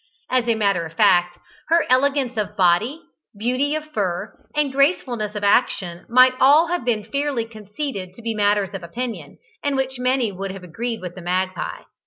As 0.31 0.47
a 0.47 0.55
matter 0.55 0.83
of 0.87 0.93
fact, 0.93 1.37
her 1.67 1.85
elegance 1.87 2.35
of 2.35 2.57
body, 2.57 3.03
beauty 3.37 3.75
of 3.75 3.85
fur, 3.93 4.33
and 4.55 4.71
gracefulness 4.71 5.35
of 5.35 5.43
action 5.43 6.07
might 6.09 6.33
all 6.39 6.69
have 6.69 6.83
been 6.83 7.03
fairly 7.03 7.45
conceded 7.45 8.15
to 8.15 8.23
be 8.23 8.33
matters 8.33 8.73
of 8.73 8.81
opinion, 8.81 9.37
in 9.63 9.75
which 9.75 9.99
many 9.99 10.31
would 10.31 10.51
have 10.53 10.63
agreed 10.63 11.01
with 11.01 11.13
the 11.13 11.21
magpie. 11.21 11.83